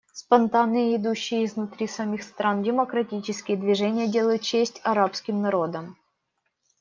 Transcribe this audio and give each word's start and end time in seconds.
Спонтанные 0.15 0.93
и 0.93 0.97
идущие 0.97 1.45
изнутри 1.45 1.85
самих 1.87 2.23
стран 2.23 2.63
демократические 2.63 3.55
движения 3.55 4.07
делают 4.07 4.41
честь 4.41 4.81
арабским 4.83 5.43
народам. 5.43 5.95